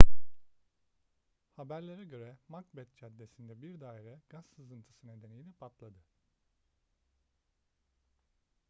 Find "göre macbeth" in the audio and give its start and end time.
2.05-2.95